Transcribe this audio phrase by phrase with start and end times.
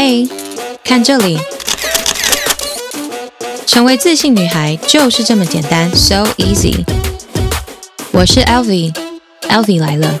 [0.00, 0.28] 嘿，
[0.84, 1.38] 看这里，
[3.66, 6.84] 成为自信女孩就是这么简单，so easy。
[8.12, 10.20] 我是 Elvi，Elvi 来了。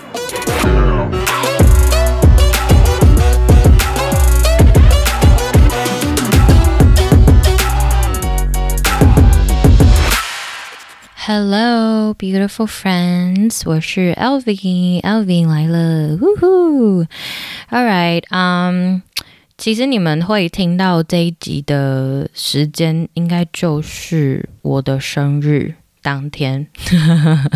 [11.28, 17.04] Hello, beautiful friends，我是 Elvi，Elvi 来了，呜呼！
[17.68, 19.02] All right，嗯、um,，
[19.61, 26.65] 其实你们会听到这一集的时间，应该就是我的生日当天。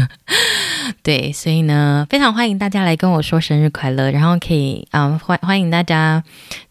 [1.02, 6.24] 对，所以呢，非常欢迎大家来跟我说生日快乐，然后可以，嗯，欢欢迎大家，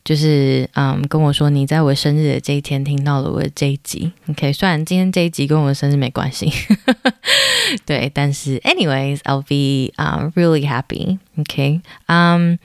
[0.05, 6.49] 就是，嗯，跟我说你在我生日的这一天听到了我的这一集，OK，虽然今天这一集跟我的生日没关系，
[7.85, 12.57] 对，但是，anyways，I'll be um really happy，OK，嗯。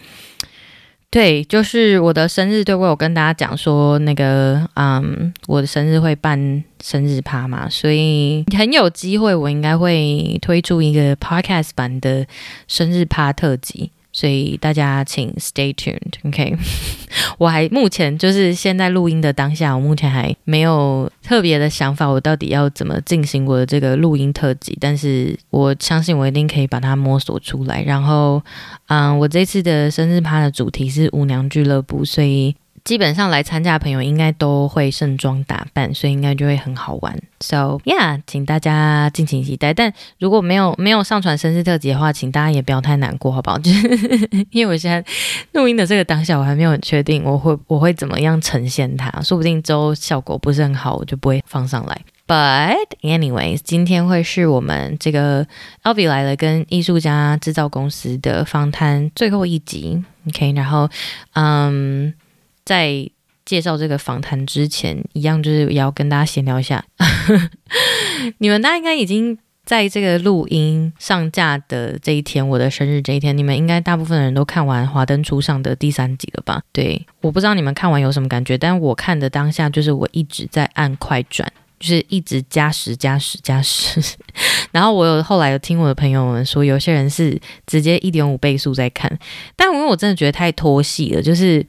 [1.12, 12.28] 对，就是我的生日，对，我有跟大家讲说，那个，嗯，我的生日会办生日趴嘛，所以很有机会，我应该会推出一个 podcast 版的
[12.67, 13.92] 生日趴特辑。
[14.20, 16.53] 所以大家请 stay tuned，OK？
[17.39, 24.78] 我还目前就是现在录音的当下，我目前还没有特别的想法，我到底要怎么进行我的这个录音特辑？
[24.81, 27.81] 但是我相信我一定可以把它摸索出来。
[27.84, 28.44] 然后，
[28.88, 32.53] 嗯，我这次的生日趴的主题是舞娘俱乐部，所以。
[32.90, 37.16] 基本上来参加的朋友应该都会盛装打扮，所以应该就会很好玩。
[37.40, 39.76] So yeah，请大家敬请期待。
[39.76, 43.59] 但如果没有没有上传生日特辑的话，请大家也不要太难过，好不好？
[43.62, 43.88] 就是
[44.50, 45.06] 因为我现在
[45.52, 52.02] 录音的这个当下，我还没有很确定我会我会怎么样呈现它，说不定周效果不是很好，我就不会放上来。
[52.26, 55.46] But anyways，今天会是我们这个
[55.84, 60.03] Elvi 来了跟艺术家制造公司的访谈最后一集。
[60.28, 60.90] OK，然后
[61.34, 62.16] 嗯。
[62.70, 63.09] 在
[63.45, 66.86] 介绍这个访谈之前，一样就是也要跟大家闲聊一下。
[68.38, 76.62] 你们大家应该已经在这个录音上架的这一天，我的生日这一天，你们应该大部分人都看完《华灯初上》的第三集了吧？
[76.72, 84.00] 对，我不知道你们看完有什么感觉，但我看的当下就是我一直在按快转，就是一直加时加时加时。
[84.72, 89.18] 然后我有后来有听我的朋友们说，有些人是直接一点五倍速在看，
[89.56, 91.66] 但因为我真的觉得太拖戏了，就是。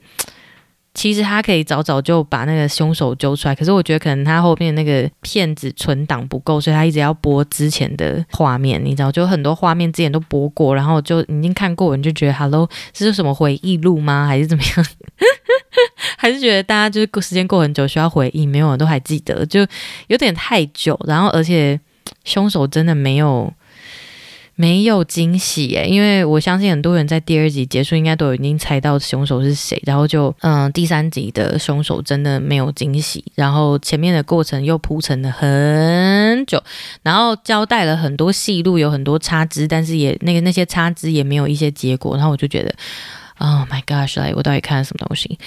[0.93, 14.27] 其实他可以早早就把那个凶手揪出来，可是我觉得可能他后面那个片子存档不够，所以他一直要播之前的画面，你知道，就很多画面之前都播过，然后就已经看过，你就觉得 Hello，这是什么回忆录吗？
[14.27, 14.85] 还是怎么样？
[16.17, 19.65] 还是觉得大家就是时间过很久需要回忆，没有人都还记得，就
[20.07, 21.79] 有点太久，然后而且
[22.25, 23.51] 凶手真的没有。
[24.61, 36.61] 没有惊喜耶，因为我相信很多人在第二集结束应该都已经猜到凶手是谁，然后就嗯，第三集的凶手真的没有惊喜，然后前面的过程又铺陈了很久，
[37.01, 42.71] 然后交代了很多戏路，有很多插枝，但是也那个那些插枝也没有一些结果，然后我就觉得
[43.39, 45.39] ，Oh my gosh，我到底看了什么东西？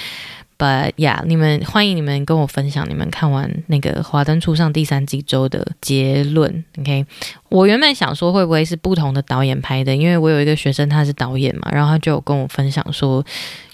[0.65, 6.65] ？But yeah，你们欢迎你们跟我分享你们看完那个《华灯初上》第三季周的结论。
[6.79, 7.05] OK，
[7.51, 13.23] 我原本想说会不会是不同的导演拍的，因为我有一个学生他是导演嘛，然后他就有跟我分享说，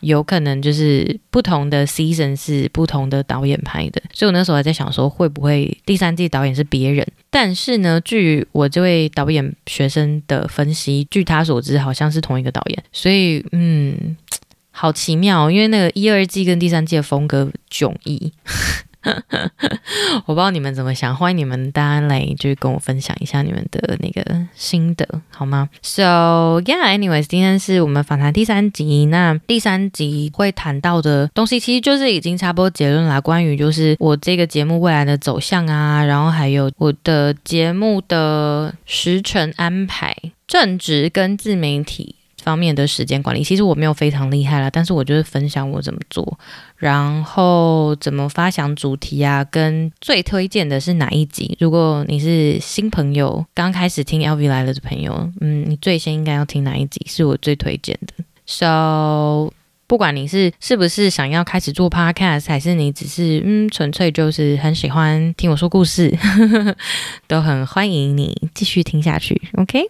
[0.00, 7.06] 有可能就是不同的 season 是不同的导演拍的，所以我那时候还在想说会不会第三季导演是别人。
[7.30, 14.16] 但是呢，据我这位导演学生的分析，据他所知好像是同一个导演，所以嗯。
[14.80, 18.32] 好奇妙，因为那个一二季跟第三季的风格迥异，
[20.24, 40.16] 我不知道你们怎么想，欢迎你们大家来就是跟我分享一下你们的那个心得，好吗？So yeah，anyways，今天是我们访谈第三集，那第三集会谈到的东西，其实就是已经差不多结论了，关于就是我这个节目未来的走向啊，然后还有我的节目的时程安排、
[40.47, 42.14] 正职跟自媒体。
[42.42, 46.38] 方面的时间管理，其实我没有非常厉害啦，但是我就是分享我怎么做，
[46.76, 51.56] 然后怎么发想主题啊，跟最推荐的是哪一集。
[51.60, 58.24] 如果你是新朋友，刚开始听 L V 来了的朋友，嗯，你最先应该要听哪一集，是我最推荐的。
[58.47, 59.53] So
[59.91, 66.77] 不管你是是不是想要开始做 podcast，还是你只是嗯纯粹就是很喜欢听我说故事，呵 呵
[67.27, 69.34] 都很欢迎你继续听下去。
[69.54, 69.83] OK，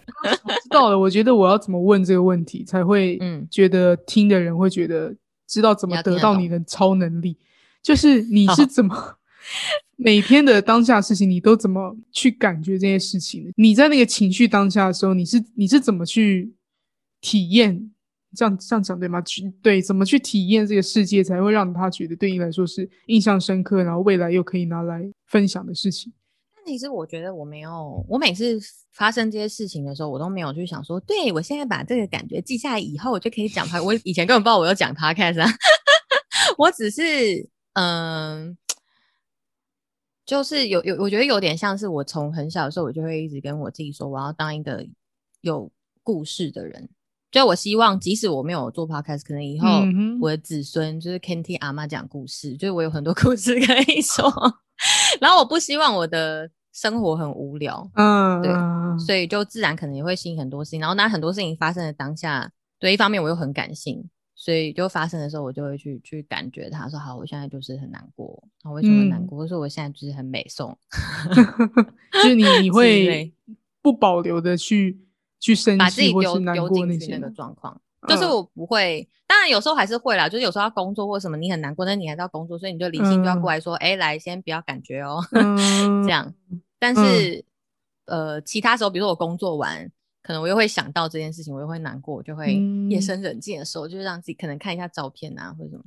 [0.63, 0.97] 知道了。
[0.97, 5.13] 我觉得我要怎么问这个问题，才会嗯觉得听的人会觉得
[5.47, 7.37] 知道怎么得到你的超能力，
[7.83, 9.17] 就是你是怎么
[9.97, 13.53] 每天的当下事情，你都怎么去感觉这些事情？
[13.55, 16.51] 你在那个情绪当下的时候，你是你是怎么去
[17.21, 17.90] 体验？
[18.35, 19.21] 这样这样讲对吗？
[19.21, 26.13] 去对，怎么去体验这个世界，才会让他觉得对你来说是印象深刻，然后未来又可以拿来分享的事情。
[26.55, 28.59] 但其实我觉得我没有，我每次
[28.91, 33.81] 发生这些事情的时候，我都没有去想说，对，我现在把这个感觉记下来以后，我就可以讲他。
[33.81, 35.49] 我以前根本不知道我要讲他开始啊，
[36.57, 38.57] 我只是嗯、
[40.25, 44.85] 就是有有，我觉得有点像是我从很小的时候，我就会一直跟我自己说，我要当一个
[45.41, 45.71] 有
[46.03, 46.89] 故事的人。
[47.31, 49.67] 就我希望，即使我没有做 podcast，可能以后
[50.19, 54.29] 我的子孙就是可以听阿妈讲故事，就是我有很多 故事可以说。
[55.21, 58.51] 然后我不希望我的生活很无聊，嗯，对，
[59.05, 60.79] 所以就自然可能也会吸引很多事情。
[60.81, 64.03] 然后那很多事情发生的当下，对，一方面我又很感性，
[64.35, 69.47] 所以就发生的时候，我就会去去感觉它说好，我现在就是很难过，然后为什么难过？
[69.47, 70.77] 说、嗯、我现在就是很美颂，
[72.11, 73.31] 就是你你会
[73.81, 74.99] 不保留的去。
[75.41, 85.19] 去生气把自己丢丢进去那个状况，就是我不会，当然有时候还是会啦，就是有时候要工作或什么，你很难过，但你还是要工作，所以你就理性就要过来说，哎、嗯欸，来，先不要感觉哦、
[86.05, 86.33] 这样。
[86.79, 87.43] 但是、
[88.05, 89.91] 嗯，呃，其他时候，比如说我工作完。
[90.23, 92.53] 可能我又会想到这件事情，我又会难过，我就会
[92.89, 95.83] 夜深人静的时候，嗯、就是让自己可能看一下照片啊，或者什么，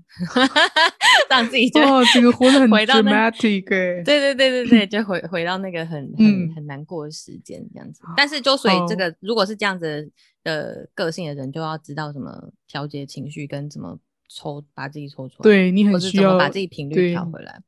[1.31, 8.03] 让自己就哦，这个活得很回到那 dramatic，对对对对对， 就回回到那个很很很难过的时间这样子。
[8.17, 10.11] 但是就所以这个、哦、如果是这样子
[10.43, 13.97] 的个性的人，就要知道怎么调节情绪，跟怎么
[14.29, 17.63] 抽把自己抽出来，对你很需要把自己频率调回来，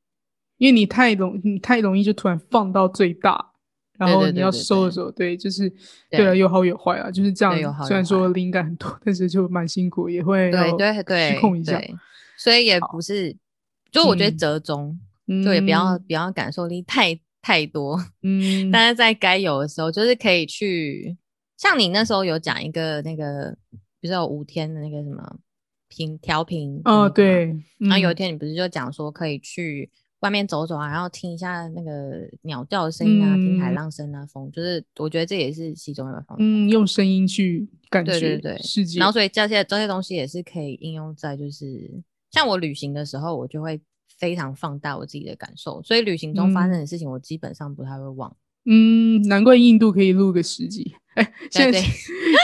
[0.59, 3.53] 因为你太容你太容易就突然放到最大。
[3.99, 5.73] 然后你要收的时候，对，就是
[6.11, 7.59] 对啊，有好有坏啊，就是这样。
[7.59, 7.89] 有好有。
[7.89, 11.81] 虽然说灵感很多，但是就蛮辛苦，也会对对对失控一下。
[12.37, 13.35] 所以也不是，
[13.91, 14.99] 就我觉得折中，
[15.29, 17.99] 嗯、就也不要不要感受力太太多。
[18.23, 21.17] 嗯，但是在该有的时候，就是可以去，
[21.57, 23.57] 像你那时候有讲一个那个，
[24.01, 25.37] 比如说五天的那个什么
[25.89, 27.47] 平调频哦，对。
[27.79, 29.91] 然后有一天你不是就讲说可以去。
[30.21, 36.37] 外面走走啊，然后听一下那个鸟叫的声音啊，嗯、听海浪声啊，风，就是我觉得这也是其中一个方法。
[36.39, 38.27] 嗯，用声音去感觉世界。
[38.29, 38.99] 对对对。
[38.99, 43.81] 然后所以这些这些东西也是可以应用在，就是像我旅行的时候，我就会
[44.19, 48.31] 非常放大我自己的感受，所以旅行中发生的事情，我基本上不太会忘。
[48.31, 48.37] 嗯，
[49.29, 50.95] 难怪印度可以录个十集。
[51.15, 51.81] 哎、欸，现在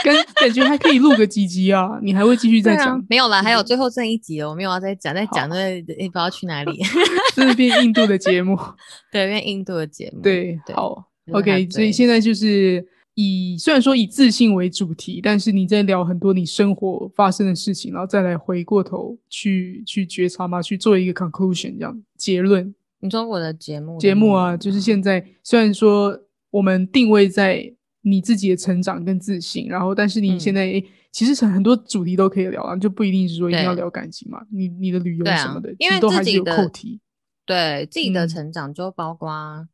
[0.03, 1.99] 感 感觉还可以录个几集啊？
[2.01, 3.03] 你还会继续再讲、啊？
[3.07, 6.81] 没有啦，还有最后这一集哦，我没有要再讲，再讲那也不知道去哪里。
[7.35, 8.57] 这是变印度的节目，
[9.13, 10.21] 对，变印度的节目。
[10.21, 11.69] 对，好，OK。
[11.69, 12.83] 所以现在就是
[13.13, 22.73] 以虽然说以自信为主题，但是你在聊很多你生活发生的事情，然后再来回过头去去觉察嘛，去做一个 conclusion 这样结论。
[23.03, 26.19] 你说我的节目节目啊，就是现在虽然说
[26.49, 27.75] 我们定位在。
[28.05, 34.45] 你自己的成长跟自信，然后但是你现在、嗯、其实很多主题都可以聊啊，就不一定是说一定要聊感情嘛。
[34.51, 36.99] 你你的旅游什么的，啊、因为都还是有扣题。
[37.45, 39.65] 对自己的成长就包括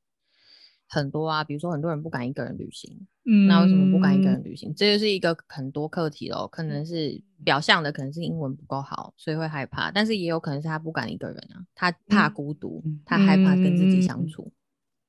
[0.87, 4.73] 很多啊，嗯、比如说很多人不敢一个人旅行，嗯，那为什么不敢一个人旅行？
[4.75, 6.47] 这就是一个很多课题哦。
[6.51, 14.43] 可能是表象的，可能是英文不够好，所以会害怕，但是也有可能是他不敢一个人啊，他怕孤独，嗯、他害怕跟自己相处。
[14.45, 14.55] 嗯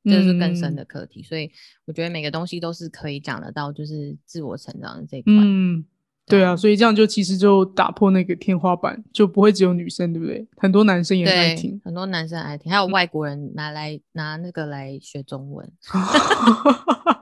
[0.02, 1.50] 这是更深的课题、嗯，所以
[1.84, 5.30] 我觉得每个东西都是可以讲得到，就是自我成长的这一块。
[5.36, 5.84] 嗯，
[6.26, 10.48] 对啊，所以这样就其实就打破那个天花板，就不会只有女生，对不对？
[10.56, 15.70] 很多男生也爱听，很多男生爱听，还有外国人拿来、嗯、拿那个来学中文，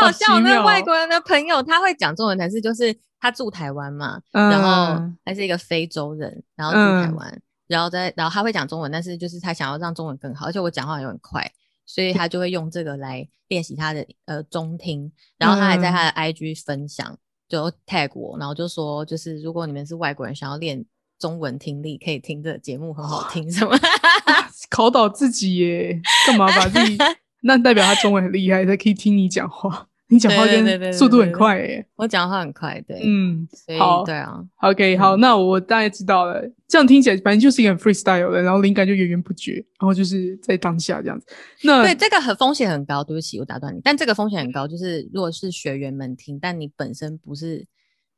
[0.00, 0.40] 好好笑。
[0.40, 11.50] 那个外国人的朋友他会讲中文，但是就是他住台湾嘛、嗯，然后他是一个非洲人，然后住台湾、嗯，然后在然后他会讲中文，但是就是他想要让中文更好，而且我讲话也很快。
[11.88, 20.84] 所以他就会用这个来练习他的呃中听，然后他还在他的 IG 分享，嗯、就 tag 我，然后就说就是如果你们是外国人想要练
[21.20, 23.78] 中文听力，可以听这个节目很好听，什么
[24.68, 26.00] 考倒自己耶？
[26.26, 26.98] 干嘛把自己？
[27.46, 29.86] 那代表他中文很厉害，他可以听你讲话。
[30.08, 33.44] 你讲话跟速度很快耶、欸，我讲话很快，对，嗯，
[33.76, 36.40] 好，对啊，OK，好，那我大概知道了。
[36.68, 41.26] 这样听起来，反正就是一个很 freestyle 的，然后灵感就源源不绝，然后就是在当下这样子。
[41.64, 47.66] 那对这个很风险很高，对不起，我打断你，但这个风险很高，就是如果是学员们听，但你本身不是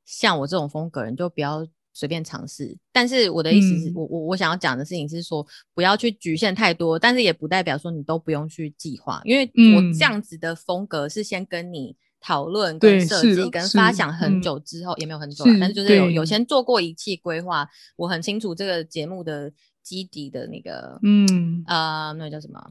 [0.04, 1.66] 像我这种风格人，就不要。
[1.98, 19.52] 随便尝试，但是我的意思是、嗯、我我我想要讲的事情是说，不要去局限太多，但是也不代表说你都不用去计划，因为我这样子的风格是先跟你讨论、跟设计、跟发想很久之后，也没有很久，但是就是有有先做过一期规划，我很清楚这个节目的
[19.82, 21.64] 基底的那个，嗯。
[21.66, 22.64] 啊、呃，那个叫什么？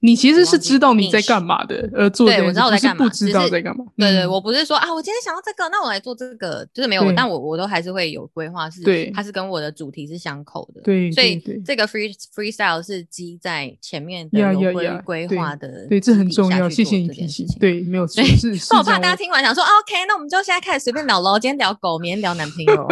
[0.00, 3.84] 你其实是知道你在干嘛的，呃，做对，我知道我在干嘛，不知道在干嘛。
[3.96, 10.80] 对对，我不是说啊，我今天想要这个，那我来做这个，就是没有，但我我都还是会有规划，是，对，它是跟我的主题是相扣的。
[10.82, 16.70] 对，所以这个 free freestyle 是基在前面的有规规划的，对，这很重要。
[16.70, 17.44] 谢谢你提醒。
[17.58, 18.22] 对，没有 错。
[18.22, 21.36] 是， 我怕大家听完想说，OK，那我们就现在开始随便聊喽。
[21.36, 22.88] 今天聊狗，明天聊男朋友，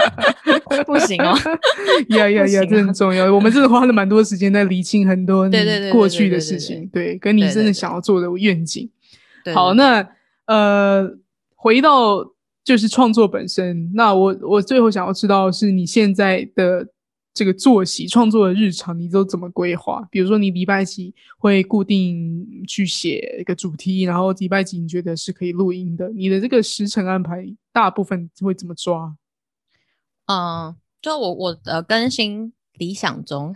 [0.84, 1.34] 不行哦。
[2.10, 3.32] 呀呀呀，这很重要。
[3.34, 7.18] 我们真的花了蛮多时间在理清很多对对对过去的事情，对。
[7.18, 8.90] 跟你真的想要做的愿景，
[9.44, 10.08] 对对对对，好，那
[10.46, 11.08] 呃，
[11.54, 12.24] 回到
[12.64, 13.90] 就是创作本身。
[13.94, 16.86] 那我我最后想要知道是你现在的
[17.34, 20.06] 这个作息、创作的日常，你都怎么规划？
[20.10, 26.08] 比如说，你礼拜几会固定去写一个主题，然后礼拜几你觉得是可以录音的？
[26.08, 29.14] 你的这个时程安排大部分会怎么抓？
[30.26, 33.54] 嗯，就我我的更新理想中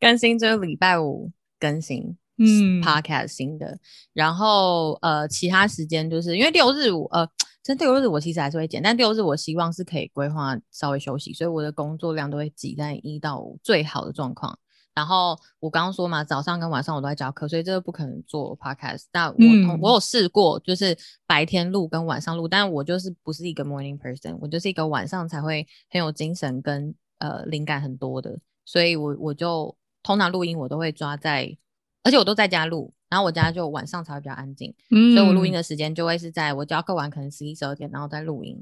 [0.00, 1.30] 更新就是礼拜五。
[1.60, 3.76] 更新嗯，podcast 新的，
[4.12, 7.28] 然后呃，其他时间就是因为六日我呃，
[7.64, 14.56] 这六日我其实还是会剪，但六日我希望是可以规划稍微休息，所以我的工作量都会挤在一到五最好的状况。
[14.94, 19.06] 然后我刚刚说嘛，早上跟晚上我都在教课，所以这个不可能做 podcast。
[19.10, 29.76] 但我、嗯、我有试过，就是白天录跟晚上录，但我就是不是一个 morning person，我就是一个晚上才会很有精神跟呃灵感很多的，所以我我就。
[30.02, 31.56] 通常录音我都会抓在，
[32.02, 38.56] 而且我都在家录，然后我家就晚上才会比较安静，嗯，所以我录音的时间就会是在我教课完可能十一十二点，然后再录音，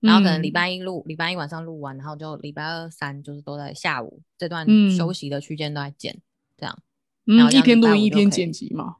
[0.00, 6.20] 嗯，然后可能礼拜一录，礼拜一晚上录完，然后就礼拜二三就是都在下午这段休息的区间都在剪，
[6.56, 6.78] 这样，
[7.26, 8.96] 嗯，然后一天录音一天剪辑嘛，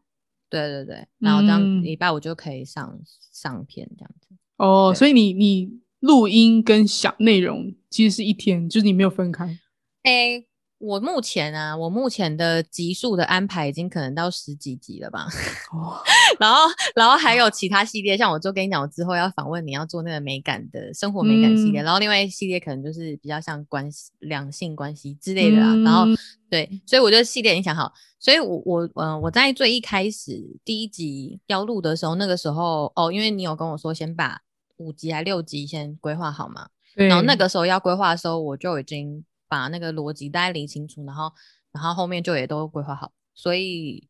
[0.49, 3.01] 对对对，然后这样礼拜五就可以上
[3.33, 4.29] 上片这样子。
[4.57, 9.59] 哦，所以你你录音跟想内容其实是一天，就是你没有分开，
[10.05, 10.47] 欸
[10.85, 15.27] 我目前啊，我目前的集数的安排已经可能到十几集了吧。
[15.73, 15.97] 哦，
[16.39, 16.61] 然后，
[16.95, 25.73] 然后还有其他系列，像我就跟你讲，我之后要访问你要做那个美感的生活美感系列，嗯、然后另外一系列可能就是比较像关系、两性关系之类的啦。
[25.73, 26.05] 嗯、然后，
[26.51, 34.39] 对，所以我觉得系列已经想好，所以我我嗯、呃，我在最一开始第一集要录的时候，那个时候哦，因为你有跟我说先把
[34.77, 39.25] 五集还六集先规划好嘛，然后那个时候要规划的时候，我就已经。
[39.49, 41.31] 把那个逻辑大家理清楚，然后，
[41.73, 44.07] 然后后面就也都规划好，所以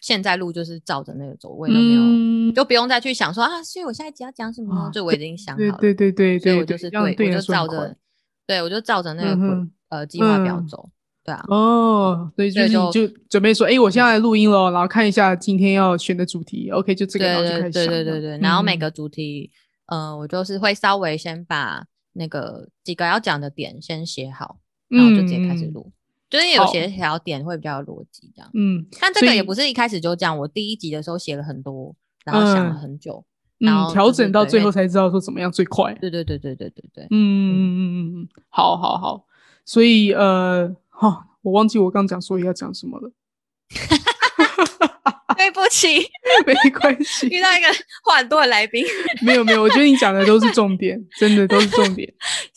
[0.00, 4.90] 现在录就是照着那个走，我也都没有，嗯、就不用再去想说啊，所以我下一集要讲什么呢？
[4.92, 7.96] 就、哦、我已经想好了，对对对对，所以我就是对，对，我就照着，
[8.46, 10.92] 对我就照着那个、嗯、呃计划表走，嗯、
[11.24, 18.78] 对啊，哦，所以就就就准备说，哎，我现在录音了，然后看一下今天要选的主题，OK，就这个，然后就开始想，对对对对，然后每。
[18.78, 19.50] 个主题，
[19.86, 21.84] 嗯、呃，我就是会稍微先把
[22.18, 24.58] 那个几个要讲的点先写好。
[24.90, 25.92] 然后就直接开始录，嗯、
[26.30, 28.50] 就是有些条点会比较有逻辑这样。
[28.54, 30.38] 嗯，但这个也不是一开始就这样。
[30.38, 31.94] 我第一集的时候写了很多，
[32.24, 33.22] 然后想了很久，
[33.60, 35.92] 嗯、然后调整到最后才知道说怎么样最快。
[36.00, 37.04] 对对对对对对对。
[37.10, 39.26] 嗯嗯嗯嗯嗯，好好好。
[39.66, 43.12] 所以呃，哈、哦，我忘记我刚讲所以要讲什么了。
[45.38, 46.00] 对不起，
[46.44, 47.28] 没关系。
[47.28, 47.68] 遇到一个
[48.04, 48.84] 话很多的来宾，
[49.22, 52.12] 没有没有，我觉得你讲的都是重点， 真的都是重点。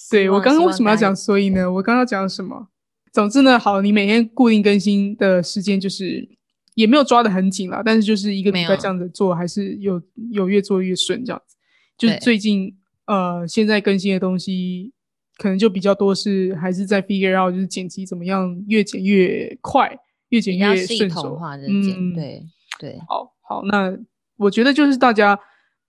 [0.09, 1.71] 对，我刚刚为什么要讲所以呢？
[1.71, 2.67] 我刚刚讲什么？
[3.13, 6.27] 总之呢，好，你每天固定更新的时间就是
[6.73, 11.55] 也没有抓得很紧了，但是就是一个礼拜这样子做，还是有有越做越顺这样子。
[11.97, 14.91] 就是最近呃，现在更新的东西
[15.37, 19.95] 可能就比较多，是还是在 figure out，就是剪辑怎么样越剪越快，
[20.29, 21.39] 越剪越顺手。
[21.67, 22.43] 嗯，对。
[22.81, 23.95] 对，好好，那
[24.37, 25.39] 我觉得就是大家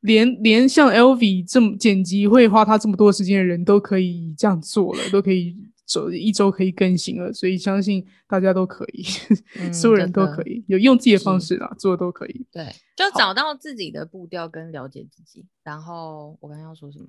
[0.01, 5.57] 连连像 Elvi 这么剪辑会花他这么多时间的人都可以这样做了，都可以
[5.87, 9.05] 走一周可以更新了，所以相信大家都可以，
[9.59, 12.47] 嗯、 所有人都可以有用自己的方式啦，做都可以。
[12.53, 15.47] 对，就找到自己的步调跟了解自己。
[15.63, 17.07] 然后我刚刚要说什么？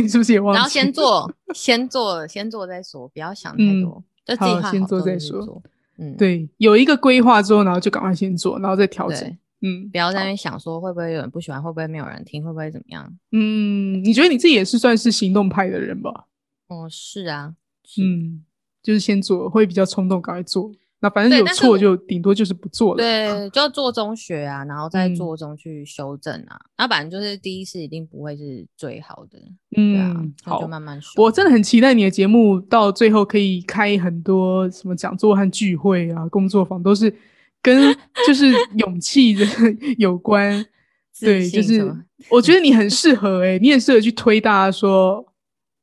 [0.00, 0.58] 你 是不是也忘了？
[0.58, 5.62] 然后先做，先做，先做再说，不要想太多，嗯、就计划好先做再说。
[5.98, 9.38] 嗯，对，有一个规划之后，然后就赶快先做，然后再调整。
[9.60, 13.10] 嗯，不要在那边想说会不会有人不喜欢，会不会没有人听，会不会怎么样？
[13.32, 16.26] 嗯，你觉得你自己也是算是行动派的人吧？
[16.68, 18.44] 哦，是啊，是嗯，
[18.82, 20.70] 就是先做，会比较冲动，赶快做。
[21.00, 26.58] 那反正有错就顶多就是不做了，对，就要做中学啊，然后再做中去修正啊。
[26.78, 29.38] 那反正就是第一次一定不会是最好的，
[29.76, 31.22] 嗯，好，就慢慢说。
[31.22, 37.14] 我真的很期待你的节目到最后可以开很多什么讲座和聚会啊，工作坊都是
[37.60, 37.94] 跟
[38.26, 39.44] 就是勇气的
[39.98, 40.64] 有关。
[41.20, 41.80] 对，就是
[42.28, 45.24] 我觉得你很适合诶，你也适合去推大家说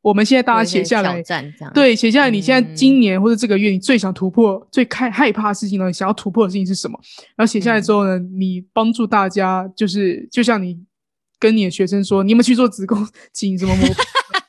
[0.01, 1.24] 我们现在大家写下来，
[1.74, 5.86] 对，写下来你现在今年或者这个月你最想突破、嗯、最害害怕的事情呢？
[5.86, 7.00] 你想要突破的事情是什么？
[7.36, 10.79] 然后写下来之后呢，嗯、你帮助大家，就是就像你
[11.38, 13.88] 跟你的学生说，你有没有去做子宫颈什么模？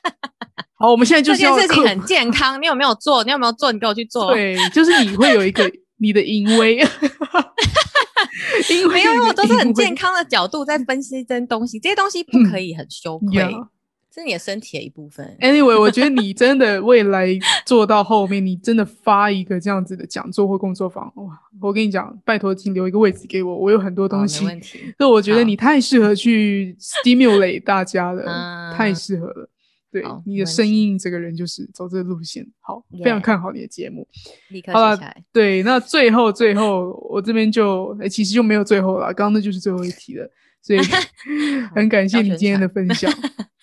[0.79, 3.23] 好，我们现在就是要这件事情很健康，你有没有做？
[3.23, 3.71] 你有没有做？
[3.71, 4.33] 你给我去做。
[4.33, 6.77] 对，就是你会有一个 你的淫威，
[8.71, 13.43] 因为没有我都是很健康的角度在分析这些东西，这些东西不可以很羞愧。
[13.43, 13.67] 嗯
[14.13, 15.35] 是你的身体的一部分。
[15.39, 17.27] Anyway，我觉得你真的 未来
[17.65, 21.39] 做到后面，你真的发一个这样子的讲座或工作坊，哇！
[21.59, 24.45] 我跟你讲，拜托，请留一个位置给我，我有很多东西。
[24.45, 24.93] 没问题。
[24.99, 29.49] 所以我觉得你太适合去 stimulate 大家了，太适合了。
[29.93, 32.43] 对，你的声音，这个人就是走这个路线。
[32.61, 34.07] 好，非常看好你的节目。
[34.49, 35.23] 立刻写下来。
[35.31, 40.27] 对，那最后最后，我这边就诶其实就没有最后了，刚刚那就是最后一题了。
[40.63, 40.79] 所以
[41.75, 43.13] 很感谢你今天的分享。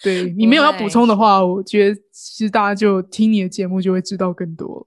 [0.05, 4.87] 对， 你没有要补充的话，我觉得其实大家就听你的节目就会知道更多。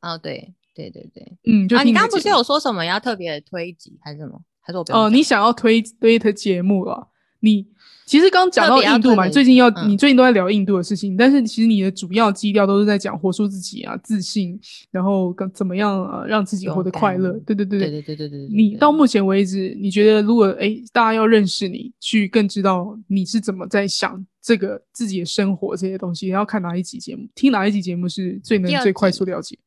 [0.00, 4.40] 哦，对对对对，嗯，就啊，你刚刚不是有说什么要特别推一集还是什么？
[4.60, 7.08] 还是我哦，你想要推推的节目了？
[7.40, 7.66] 你。
[8.12, 17.32] 其实刚讲到印度嘛，最近要、嗯、你最近都在聊印度的事情，但是其实你的主要基调都是在讲活出自己啊，自信，然后怎怎么样啊，让自己活得快乐。
[17.46, 18.48] 对对对对对对对对。
[18.48, 29.58] 你到目前为止，你觉得如果哎大家要认识你，去更知道你是怎么在想这个自己的生活这些东西，要看哪一集节目，听哪一集节目是最能最快速了解？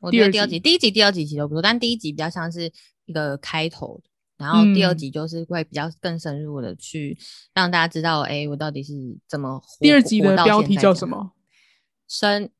[0.00, 2.70] 我觉得第二集、第一集、第二集其实都不错，但第一集比较像是
[3.06, 4.00] 一个开头。
[4.42, 7.16] 然后第二集就是会比较更深入的去
[7.54, 8.92] 让大家知道，哎、嗯，我到底是
[9.28, 9.66] 怎么活。
[9.80, 11.30] 第二集的标题叫什么？
[12.08, 12.50] 身，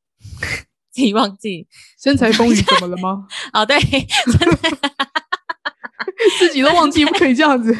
[0.91, 1.67] 自己忘记。
[2.01, 3.27] 身材风雨 怎么了吗？
[3.53, 3.77] 哦，对，
[6.39, 7.75] 自己都忘记，不可以这样子，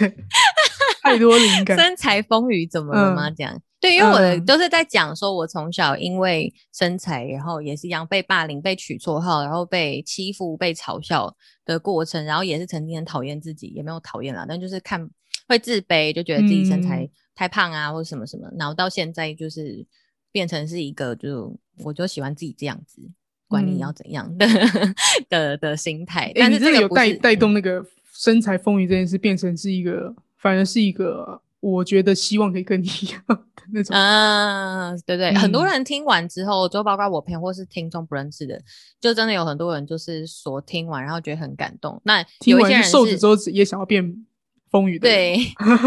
[1.11, 1.77] 太多灵感。
[1.77, 3.31] 身材风雨怎么了吗？
[3.31, 3.55] 这样。
[3.55, 15.11] 嗯对，因为我的都是在讲说，我从小因为身材，然后也是一样被霸凌、被取绰号，然后被欺负、被嘲笑的过程，然后也是曾经很讨厌自己，也没有讨厌啦，但就是看
[15.49, 19.85] 会自卑，就觉得自己身材太胖啊，嗯、或者什么什么，然后到现在就是
[20.31, 23.03] 变成是一个，就我就喜欢自己这样子，
[23.49, 24.95] 管你要怎样的、嗯、
[25.29, 26.31] 的的，的心态。
[26.37, 27.85] 但是这个有带带动那个
[28.15, 31.41] 身材风雨这件事，变成是一个，反而是一个。
[31.63, 33.39] 我觉得希望可以跟你 一样的
[33.73, 38.61] 那种啊，对对，嗯、很多人听完之后，就包括我朋友或是听众不认识的，
[39.01, 42.03] 就真的有很多人就是说听完然后觉得很感动。
[42.05, 44.27] 那有一些人瘦子之后也想要变
[44.73, 45.37] 丰腴的， 对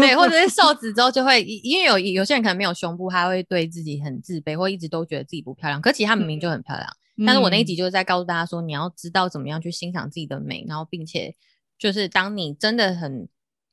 [0.00, 5.78] 对，或者是瘦子之后就会，因为有有些人可能没有胸部，他会对自己很自卑，或一直都觉得自己不漂亮。
[5.82, 6.88] 可其实他明明就很漂亮。
[7.18, 11.34] 嗯、但是我那一集就是在告诉大家说，你要知道怎么样去欣赏自己的美，然后并且
[11.78, 13.28] 就是当你真的很。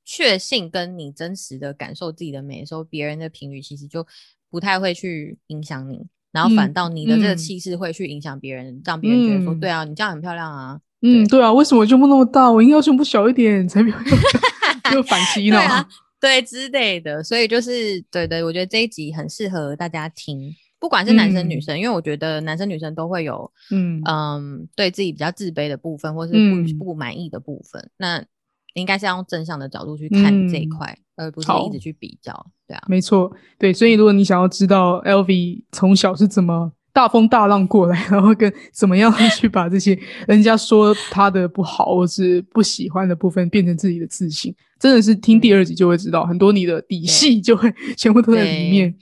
[0.05, 4.05] 确信跟你真实的感受自己的美的时候，别人的评语其实就
[4.49, 10.79] 不太会去影响你，然后反倒你的这个气势会去影响别人，嗯、让别人觉得说，嗯、对啊，你这样很漂亮啊。
[11.01, 12.49] 嗯，对啊，为什么胸部那么大？
[12.51, 14.17] 我应该要胸部小一点才漂亮
[14.91, 15.57] 就反击呢？
[15.57, 15.89] 对啊，
[16.19, 17.23] 对之类的。
[17.23, 27.89] 所以就是对对，我觉得这一集很适合大家听，不管是男生女生，嗯、因为我觉得男生女生都会有嗯嗯对自己比较自卑的部分，或是不、嗯、不满意的部分。
[27.97, 28.23] 那
[28.73, 32.33] 应该是要用正向的角度去看这一块，嗯、而不是一直去比较，
[32.67, 48.95] 对啊，没错，对，所以如果你想要知道 LV 从小是怎么大风大浪过来，然后跟怎么样去把这些人家说他的不好或是不喜欢的部分变成自己的自信，真的是听第二集就会知道，嗯、很多你的底细就会全部都在里面。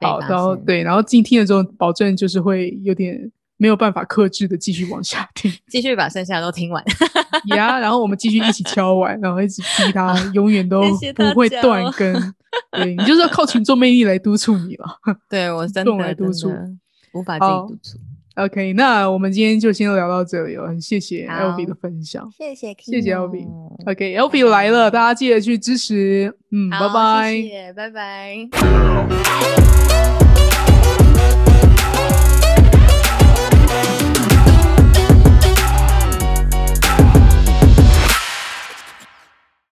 [0.00, 3.30] 好，然后对，然后进听了之后，保证就是会有点。
[3.62, 6.82] 没有办法克制的继续往下听， 继续把剩下的都听完。
[7.46, 10.82] 呀，yeah, 然后我们继续一起敲完，然后一直逼他， 永远都
[11.14, 12.12] 不会断更。
[12.12, 12.32] 谢谢
[12.72, 14.86] 对，你就是要靠群众魅力来督促你了。
[15.30, 16.52] 对，我真的来督促，
[17.12, 17.98] 无法自己督促。
[18.34, 23.46] OK，那我们今天就先聊到这里了，很谢谢 LV 的分享，谢谢谢谢 LV。
[23.86, 26.34] OK，LV 来了，大家记得去支持。
[26.50, 29.71] 嗯，拜拜，谢谢，拜拜。